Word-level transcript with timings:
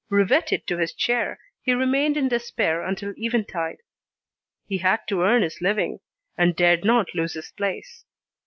Riveted 0.09 0.65
to 0.65 0.79
his 0.79 0.95
chair, 0.95 1.39
he 1.61 1.73
remained 1.75 2.17
in 2.17 2.27
despair 2.27 2.81
until 2.81 3.13
eventide. 3.19 3.83
He 4.65 4.79
had 4.79 5.01
to 5.09 5.21
earn 5.21 5.43
his 5.43 5.61
living, 5.61 5.99
and 6.35 6.55
dared 6.55 6.83
not 6.83 7.13
lose 7.13 7.33
his 7.33 7.51
place. 7.55 8.03